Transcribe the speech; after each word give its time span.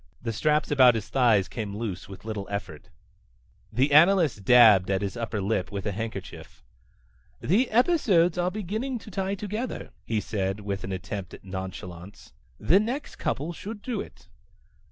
The 0.19 0.33
straps 0.33 0.71
about 0.71 0.95
his 0.95 1.09
thighs 1.09 1.47
came 1.47 1.77
loose 1.77 2.09
with 2.09 2.25
little 2.25 2.47
effort. 2.49 2.89
The 3.71 3.91
analyst 3.91 4.43
dabbed 4.43 4.89
at 4.89 5.03
his 5.03 5.15
upper 5.15 5.39
lip 5.39 5.71
with 5.71 5.85
a 5.85 5.91
handkerchief. 5.91 6.63
"The 7.39 7.69
episodes 7.69 8.35
are 8.35 8.49
beginning 8.49 8.97
to 8.97 9.11
tie 9.11 9.35
together," 9.35 9.91
he 10.03 10.19
said, 10.19 10.61
with 10.61 10.83
an 10.83 10.91
attempt 10.91 11.35
at 11.35 11.43
nonchalance. 11.45 12.33
"The 12.59 12.79
next 12.79 13.17
couple 13.17 13.53
should 13.53 13.83
do 13.83 14.01
it." 14.01 14.27